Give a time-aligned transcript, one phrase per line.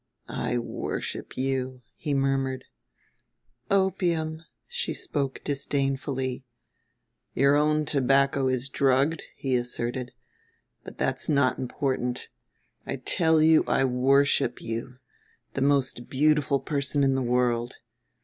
[0.27, 2.65] "I worship you," he murmured.
[3.69, 6.43] "Opium," she spoke disdainfully.
[7.35, 10.11] "Your own tobacco is drugged," he asserted.
[10.83, 12.29] "But that's not important.
[12.87, 14.97] I tell you I worship you,
[15.53, 17.75] the most beautiful person in the world.